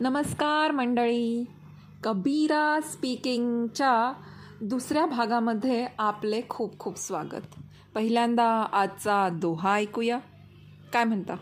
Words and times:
नमस्कार 0.00 0.70
मंडळी. 0.70 1.44
कबीरा 2.04 2.80
स्पीकिंगच्या 2.82 4.12
दुसऱ्या 4.60 5.06
भागामध्ये 5.06 5.86
आपले 5.98 6.40
खूप 6.48 6.78
खूप 6.78 6.98
स्वागत. 6.98 7.60
पहिल्यांदा 7.94 8.66
आजचा 8.72 9.28
दोहा 9.28 9.74
ऐकूया. 9.74 10.18
काय 10.92 11.04
म्हणता? 11.04 11.34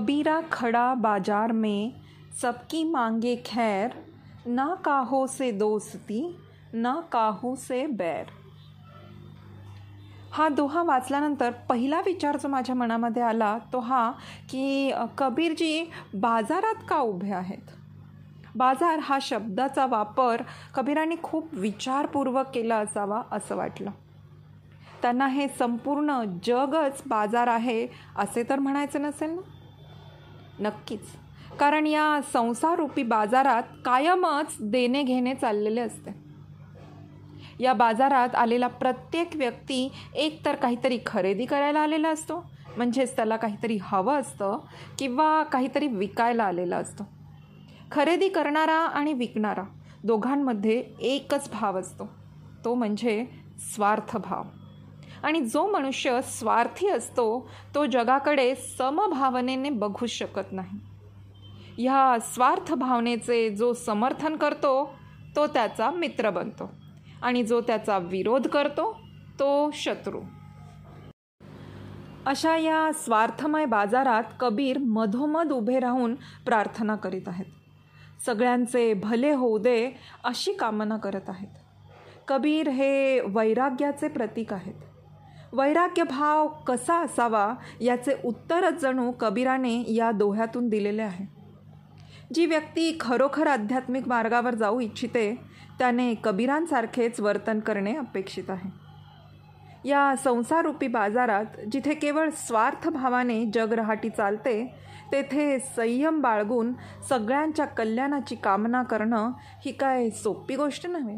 कबीरा 0.00 0.40
खड़ा 0.52 0.94
बाजार 0.94 1.52
में 1.52 1.92
सबकी 2.42 2.82
मांगे 2.84 3.34
खैर। 3.36 3.94
ना 4.46 4.66
काहो 4.84 5.26
से 5.26 5.50
दोस्ती 5.52 6.20
ना 6.74 6.92
काहू 7.12 7.54
से 7.56 7.86
बैर। 7.86 8.30
हा 10.32 10.48
दोहा 10.48 10.82
वाचल्यानंतर 10.82 11.50
पहिला 11.68 12.00
विचार 12.00 12.36
जो 12.36 12.48
माझ्या 12.48 12.74
मनामध्ये 12.74 13.22
आला 13.22 13.56
तो 13.72 13.80
हा 13.80 14.10
की 14.50 14.92
कबीरजी 15.18 15.84
बाजारात 16.14 16.86
का 16.88 16.98
उभे 17.02 17.32
आहेत? 17.32 17.70
बाजार 18.56 18.98
हा 18.98 19.18
शब्दाचा 19.22 19.86
वापर 19.86 20.42
कबीरांनी 20.74 21.16
खूप 21.22 21.54
विचारपूर्वक 21.54 22.50
केला 22.54 22.78
असावा 22.78 23.22
असं 23.32 23.56
वाटलं. 23.56 23.90
त्यांना 25.02 25.26
हे 25.26 25.48
संपूर्ण 25.48 26.22
जगच 26.44 27.02
बाजार 27.06 27.46
आहे 27.48 27.86
असे 28.16 28.42
तर 28.50 28.58
म्हणायचं 28.58 29.02
नसेल 29.02 29.30
ना? 29.30 29.40
नक्कीच. 30.60 31.00
कारण 31.60 31.86
या 31.86 32.20
संसारूपी 32.32 33.02
बाजारात 33.02 33.62
कायमच 33.84 34.56
देणे 34.60 35.02
घेणे 35.02 35.34
चाललेले 35.34 35.80
असते. 35.80 36.10
या 37.60 37.72
बाजारात 37.72 38.34
आलेला 38.34 38.66
प्रत्येक 38.66 39.30
व्यक्ती 39.34 39.92
एक 40.14 40.44
तर 40.44 40.54
काहीतरी 40.54 40.98
खरेदी 41.06 41.44
करायला 41.44 41.80
आलेला 41.80 42.08
असतो 42.08 42.50
म्हणजेच 42.76 43.16
त्याला 43.16 43.36
काहीतरी 43.36 43.78
हवं 43.82 44.20
असतं 44.20 44.58
किंवा 44.98 45.42
काहीतरी 45.42 45.86
विकायला 45.86 46.44
आलेला 46.44 46.76
असतो. 46.76 47.04
खरेदी 47.92 48.28
करणारा 48.28 48.76
आणि 48.76 49.12
विकणारा 49.12 49.62
दोघांमध्ये 50.04 50.84
एकच 51.00 51.50
भाव 51.50 51.80
असतो. 51.80 52.08
तो 52.64 52.74
म्हणजे 52.74 53.26
स्वार्थभाव 53.58 54.42
आणि 55.22 55.40
जो 55.40 55.72
मनुष्य 55.72 56.20
स्वार्थी 56.22 56.88
असतो 56.88 57.50
तो 57.74 57.86
जगाकडे 57.86 58.54
समभावनेने 58.54 59.70
बघू 59.70 60.06
शकत 60.06 60.52
नाही. 60.52 60.78
ह्या 61.82 62.18
स्वार्थ 62.20 62.72
भावनेचे 62.72 63.50
जो 63.50 63.72
समर्थन 63.72 64.36
करतो 64.36 64.94
तो 65.36 65.46
त्याचा 65.46 65.90
मित्र 65.90 66.30
बनतो. 66.30 66.70
आणि 67.22 67.42
जो 67.42 67.60
त्याचा 67.60 67.98
विरोध 67.98 68.46
करतो 68.46 69.00
तो 69.38 69.70
शत्रू. 69.72 70.20
अशा 72.26 72.56
या 72.56 72.92
स्वार्थमय 72.92 73.64
बाजारात 73.64 74.22
कबीर 74.40 74.78
मधोमध 74.78 75.52
उभे 75.52 75.78
राहून 75.78 76.14
प्रार्थना 76.14 76.96
करीत 76.96 77.22
आहेत. 77.26 77.46
सगळ्यांचे 78.26 78.94
भले 78.94 79.32
होऊ 79.32 79.58
दे 79.58 79.90
अशी 80.24 80.52
कामना 80.52 80.96
करत 80.96 81.28
आहेत. 81.28 81.48
कबीर 82.28 82.68
हे 82.68 83.20
वैराग्याचे 83.20 84.08
प्रतीक 84.08 84.52
आहेत. 84.52 84.89
वैराग्य 85.52 86.02
भाव 86.02 86.46
कसा 86.48 87.00
असावा 87.00 87.54
याचे 87.80 88.12
उत्तरच 88.24 88.80
जणू 88.80 89.10
कबीराने 89.10 89.84
या 89.94 90.10
दोह्यातून 90.10 90.68
दिलेले 90.68 91.02
आहे. 91.02 91.26
जी 92.34 92.46
व्यक्ती 92.46 92.96
खरोखर 93.00 93.46
आध्यात्मिक 93.46 94.08
मार्गावर 94.08 94.54
जाऊ 94.54 94.80
इच्छिते 94.80 95.34
त्याने 95.78 96.14
कबीरांसारखेच 96.24 97.20
वर्तन 97.20 97.60
करणे 97.60 97.96
अपेक्षित 97.96 98.50
आहे. 98.50 98.70
या 99.88 100.14
संसाररूपी 100.24 100.86
बाजारात 100.86 101.44
जिथे 101.72 101.94
केवळ 101.94 102.30
स्वार्थभावाने 102.30 103.44
जग 103.54 103.72
रहाटी 103.72 104.08
चालते 104.08 104.74
तेथे 105.12 105.58
संयम 105.58 106.20
बाळगून 106.20 106.72
सगळ्यांच्या 107.08 107.66
कल्याणाची 107.66 108.34
कामना 108.34 108.82
करणं 108.82 109.30
ही 109.64 109.72
काय 109.72 110.10
सोपी 110.10 110.56
गोष्ट 110.56 110.86
नव्हे? 110.86 111.16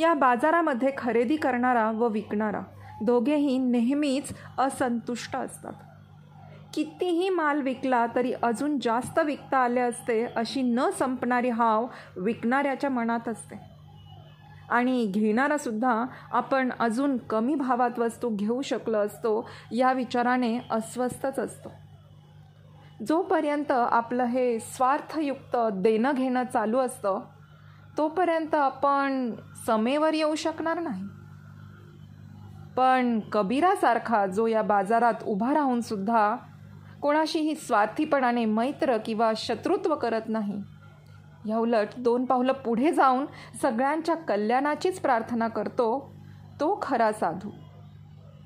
या 0.00 0.14
बाजारामध्ये 0.14 0.90
खरेदी 0.98 1.36
करणारा 1.36 1.90
व 1.90 2.08
विकणारा 2.08 2.60
दोघेही 3.02 3.58
नेहमीच 3.58 4.34
असंतुष्ट 4.58 5.36
असतात. 5.36 5.72
कितीही 6.74 7.28
माल 7.28 7.60
विकला 7.60 8.06
तरी 8.14 8.32
अजून 8.32 8.78
जास्त 8.78 9.18
विकता 9.18 9.58
आले 9.58 9.80
असते 9.80 10.26
अशी 10.36 10.62
न 10.62 10.80
संपणारी 10.98 11.48
हाव 11.48 11.86
विकणाऱ्याच्या 12.16 12.90
मनात 12.90 13.28
असते. 13.28 13.60
आणि 14.70 15.06
घेणारासुद्धा 15.06 16.04
आपण 16.32 16.72
अजून 16.78 17.16
कमी 17.16 17.54
भावात 17.54 17.98
वस्तू 17.98 18.30
घेऊ 18.32 18.62
शकलो 18.62 18.98
असतो 18.98 19.48
या 19.72 19.92
विचाराने 19.92 20.58
अस्वस्थच 20.70 21.38
असतो. 21.38 21.72
जोपर्यंत 23.08 23.70
आपलं 23.70 24.24
हे 24.24 24.58
स्वार्थयुक्त 24.58 25.56
देणं 25.72 26.12
घेणं 26.12 26.42
चालू 26.52 26.78
असतं 26.78 27.20
तोपर्यंत 27.98 28.54
आपण 28.54 29.32
समेवर 29.66 30.14
येऊ 30.14 30.34
शकणार 30.34 30.80
नाही. 30.80 31.04
पण 32.76 33.20
कबीरासारखा 33.32 34.26
जो 34.26 34.46
या 34.46 34.62
बाजारात 34.62 35.14
उभा 35.26 35.54
राहून 35.54 35.80
सुद्धा 35.80 36.36
कोणाशीही 37.02 37.54
स्वार्थीपणाने 37.54 38.44
मैत्र 38.44 38.96
किंवा 38.96 39.32
शत्रुत्व 39.36 39.94
करत 39.94 40.22
नाही. 40.28 40.62
या 41.48 41.58
उलट 41.58 41.88
दोन 41.98 42.24
पावलं 42.24 42.52
पुढे 42.52 42.92
जाऊन 42.92 43.26
सगळ्यांच्या 43.62 44.14
कल्याणाचीच 44.14 45.00
प्रार्थना 45.00 45.48
करतो 45.48 46.14
तो 46.60 46.78
खरा 46.82 47.12
साधू 47.12 47.50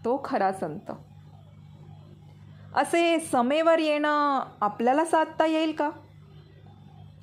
तो 0.04 0.20
खरा 0.24 0.52
संत. 0.52 0.92
असे 2.76 3.18
समेवर 3.18 3.78
येणं 3.78 4.40
आपल्याला 4.60 5.04
साधता 5.04 5.46
येईल 5.46 5.72
का? 5.72 5.90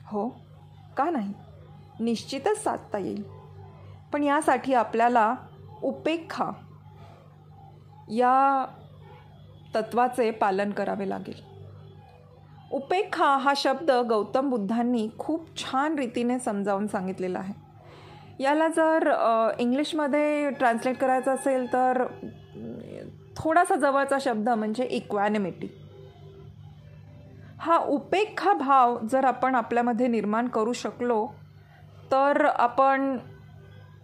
हो 0.08 0.30
का 0.98 1.10
नाही? 1.10 1.34
निश्चितच 2.00 2.64
साधता 2.64 2.98
येईल. 2.98 3.24
पण 4.14 4.24
यासाठी 4.24 4.74
आपल्याला 4.74 5.36
उपेक्षा 5.84 6.52
या 8.10 8.66
तत्वाचे 9.76 10.30
पालन 10.32 10.72
करावे 10.72 11.10
लागेल. 11.10 11.42
उपेक्षा 12.72 13.26
हा 13.38 13.54
शब्द 13.58 13.92
गौतम 14.10 14.50
बुद्धांनी 14.50 15.08
खूप 15.18 15.56
छान 15.58 15.98
रीतीने 16.00 16.40
समजावून 16.40 16.88
सांगितलेला 16.88 17.40
आहे. 17.40 17.54
याला 18.40 18.68
जर 18.68 19.12
इंग्लिशमध्ये 19.60 20.50
ट्रान्सलेट 20.50 20.98
करायचं 20.98 21.34
असेल 21.34 21.66
तर 21.74 22.04
थोडासा 23.38 23.76
जवळचा 23.76 24.18
शब्द 24.22 24.50
म्हणजे 24.50 24.84
इक्वॅनिमिटी 24.86 25.68
हा 27.60 27.78
उपेक्षा 27.80 28.54
भाव 28.54 28.98
जर 29.12 29.26
आपण 29.26 29.56
आपल्यामध्ये 29.56 30.08
निर्माण 30.08 30.48
करू 30.48 30.74
शकलो 30.74 31.26
तर 32.12 32.46
आपण 32.46 33.18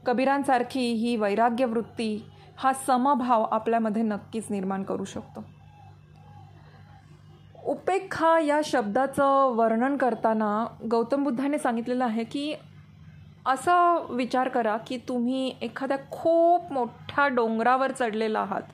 कबीरांसारखी 0.06 0.92
ही 0.94 1.16
वैराग्य 1.16 1.66
वृत्ती 1.66 2.18
हा 2.64 2.74
समभाव 2.74 3.44
आपल्यामध्ये 3.52 4.02
नक्कीच 4.02 4.46
निर्माण 4.50 4.84
करू 4.84 5.06
शकतो. 5.06 5.44
उपेक्षा 7.66 8.40
या 8.40 8.60
शब्दाचं 8.66 9.56
वर्णन 9.56 9.98
करताना 9.98 10.66
गौतम 10.92 11.24
बुद्धाने 11.24 11.58
सांगितलेलं 11.58 12.04
आहे 12.04 12.24
की 12.24 12.54
असं 13.46 14.06
विचार 14.10 14.48
करा 14.48 14.78
की 14.78 14.98
तुम्ही 14.98 15.56
एखाद्या 15.62 15.98
खूप 16.12 16.72
मोठ्या 16.72 17.28
डोंगरावर 17.28 17.92
चढलेला 17.92 18.40
आहात 18.40 18.72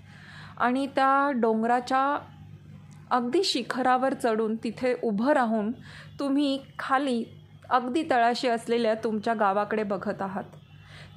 आणि 0.58 0.88
त्या 0.88 1.32
डोंगराच्या 1.32 2.20
अगदी 3.12 3.44
शिखरावर 3.44 4.14
चढून 4.14 4.56
तिथे 4.56 4.96
उभं 5.04 5.32
राहून 5.32 5.72
तुम्ही 6.20 6.60
खाली 6.80 7.24
अगदी 7.70 8.04
तळाशी 8.12 8.48
असलेल्या 8.48 8.94
तुमच्या 8.94 9.34
गावाकडे 9.34 9.84
बघत 9.84 10.22
आहात. 10.22 10.44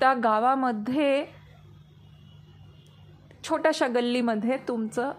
त्या 0.01 0.15
गावामध्ये 0.15 1.42
छोट्याशा 3.49 3.87
गल्लीमध्ये 3.89 4.57
तुमचं 4.69 5.13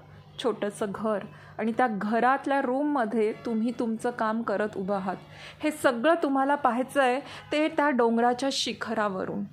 छोटंसं 0.44 0.92
घर 0.96 1.24
आणि 1.60 1.72
त्या 1.78 1.88
घरातल्या 1.92 2.62
रूममध्ये 2.62 3.32
तुम्ही 3.46 3.72
तुमचं 3.80 4.12
काम 4.12 4.42
करत 4.42 4.78
उभं 4.78 4.96
आहात. 4.96 5.16
हे 5.64 5.72
सगळं 5.72 6.16
तुम्हाला 6.24 6.56
पाहायचं 6.56 7.02
आहे 7.02 7.20
ते 7.52 7.68
त्या 7.68 7.90
डोंगराच्या 7.90 8.50
शिखरावरून. 8.52 9.44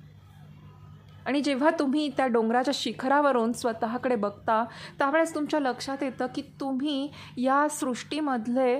आणि 1.25 1.41
जेव्हा 1.41 1.69
तुम्ही 1.79 2.07
त्या 2.17 2.27
डोंगराच्या 2.27 2.73
शिखरावरून 2.75 3.51
स्वतःकडे 3.53 4.15
बघता 4.15 4.63
त्यावेळेस 4.99 5.33
तुमच्या 5.35 5.59
लक्षात 5.59 6.03
येतं 6.03 6.27
की 6.35 6.41
तुम्ही 6.59 7.11
या 7.37 7.67
सृष्टीमधले 7.69 8.79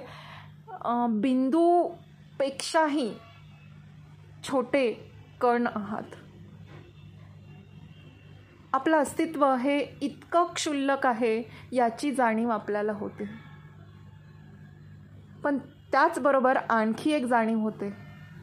बिंदूपेक्षाही 1.22 3.12
छोटे 4.44 4.92
कण 5.42 5.68
आहात. 5.68 6.16
आपलं 8.74 8.98
अस्तित्व 8.98 9.56
हे 9.56 9.98
इतकं 10.02 10.44
क्षुल्लक 10.44 11.06
आहे 11.06 11.44
याची 11.72 12.12
जाणीव 12.12 12.50
आपल्याला 12.50 12.92
होते. 12.92 13.30
पण 15.44 15.58
त्याचबरोबर 15.92 16.58
आणखी 16.58 17.12
एक 17.12 17.26
जाणीव 17.26 17.60
होते 17.60 17.94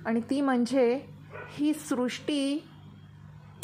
आणि 0.07 0.21
ती 0.21 0.41
म्हणजे 0.41 1.07
ही 1.51 1.75
सृष्टी 1.75 2.69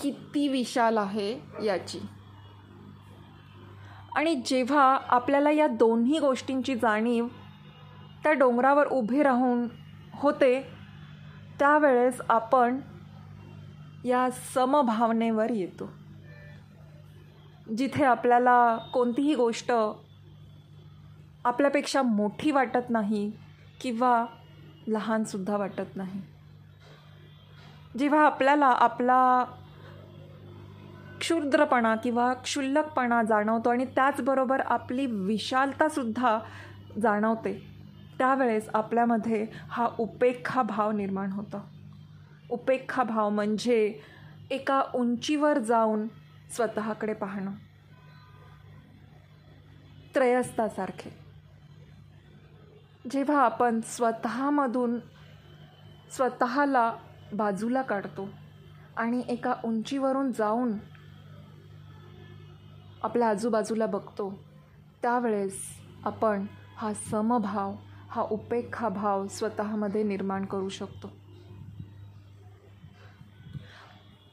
किती 0.02 0.48
विशाल 0.48 0.98
आहे 0.98 1.40
याची. 1.62 1.98
आणि 4.16 4.34
जेव्हा 4.34 4.98
आपल्याला 5.08 5.50
या 5.50 5.66
दोन्ही 5.66 6.18
गोष्टींची 6.18 6.74
जाणीव 6.74 7.26
त्या 8.22 8.32
डोंगरावर 8.32 8.86
उभे 8.86 9.22
राहून 9.22 9.68
होते 10.14 10.60
त्यावेळेस 11.58 12.20
आपण 12.28 12.80
या 14.04 14.28
समभावनेवर 14.54 15.50
येतो. 15.50 16.03
जिथे 17.68 18.04
आपल्याला 18.04 18.76
कोणतीही 18.76 19.34
गोष्ट 19.34 19.72
आपल्यापेक्षा 21.44 22.02
मोठी 22.02 22.50
वाटत 22.50 22.90
नाही 22.90 23.32
किंवा 23.80 24.26
लहानसुद्धा 24.86 25.56
वाटत 25.56 25.96
नाही. 25.96 26.20
जेव्हा 27.98 28.26
आपल्याला 28.26 28.66
आपला 28.66 29.44
क्षुद्रपणा 31.20 31.94
किंवा 31.96 32.32
क्षुल्लकपणा 32.34 33.22
जाणवतो 33.22 33.70
आणि 33.70 33.84
त्याचबरोबर 33.84 34.60
आपली 34.60 35.06
विशालतासुद्धा 35.06 36.38
जाणवते 37.02 37.66
त्यावेळेस 38.18 38.68
आपल्यामध्ये 38.74 39.46
हा 39.70 39.88
उपेक्षा 39.98 40.62
भाव 40.62 40.90
निर्माण 40.90 41.32
होतो. 41.32 41.62
उपेक्षा 42.50 43.02
भाव 43.02 43.28
म्हणजे 43.28 44.00
एका 44.50 44.82
उंचीवर 44.94 45.58
जाऊन 45.58 46.06
स्वतःकडे 46.50 47.14
पाहणं. 47.14 47.52
त्रयस्तासारखे 50.14 51.10
जेव्हा 53.10 53.44
आपण 53.44 53.80
स्वतःमधून 53.80 54.98
स्वतःला 56.10 56.92
बाजूला 57.32 57.82
काढतो 57.82 58.28
आणि 58.96 59.22
एका 59.28 59.54
उंचीवरून 59.64 60.32
जाऊन 60.32 60.72
आपल्या 63.02 63.28
आजूबाजूला 63.28 63.86
बघतो 63.86 64.44
त्यावेळेस 65.02 65.80
आपण 66.04 66.46
हा 66.76 66.94
समभाव 66.94 67.74
हा 68.10 68.22
उपेक्षा 68.22 68.88
भाव 68.88 69.26
स्वतःमध्ये 69.26 70.02
निर्माण 70.02 70.44
करू 70.44 70.68
शकतो. 70.68 71.12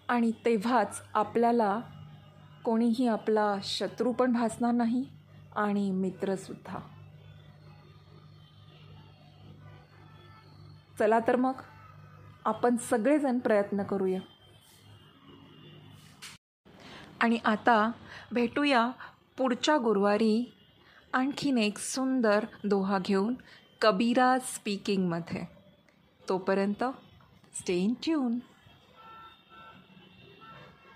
आणि 0.07 0.31
तेव्हाच 0.45 1.01
आपल्याला 1.13 1.79
कोणीही 2.65 3.07
आपला 3.07 3.55
शत्रू 3.63 4.11
पण 4.11 4.33
भासणार 4.33 4.71
नाही 4.71 5.03
आणि 5.55 5.89
मित्रसुद्धा 5.91 6.79
चला 10.99 11.19
तर 11.27 11.35
मग 11.35 11.61
आपण 12.45 12.75
सगळेजण 12.89 13.39
प्रयत्न 13.39 13.83
करूया. 13.83 14.19
आणि 17.21 17.37
आता 17.45 17.91
भेटूया 18.31 18.89
पुढच्या 19.37 19.77
गुरुवारी 19.77 20.43
आणखीन 21.13 21.57
एक 21.57 21.77
सुंदर 21.77 22.45
दोहा 22.63 22.97
घेऊन 23.05 23.33
कबीरा 23.81 24.37
स्पीकिंगमध्ये 24.45 25.43
तोपर्यंत 26.29 26.83
स्टे 27.53 27.75
इन 27.75 27.93
ट्यून 28.03 28.39